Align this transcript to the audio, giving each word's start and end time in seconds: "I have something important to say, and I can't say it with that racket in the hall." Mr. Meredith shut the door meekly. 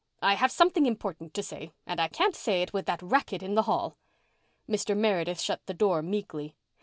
"I 0.23 0.33
have 0.33 0.51
something 0.51 0.87
important 0.87 1.35
to 1.35 1.43
say, 1.43 1.73
and 1.85 1.99
I 2.01 2.07
can't 2.07 2.35
say 2.35 2.63
it 2.63 2.73
with 2.73 2.87
that 2.87 3.03
racket 3.03 3.43
in 3.43 3.53
the 3.53 3.61
hall." 3.69 3.97
Mr. 4.67 4.97
Meredith 4.97 5.39
shut 5.39 5.63
the 5.67 5.75
door 5.75 6.01
meekly. 6.01 6.55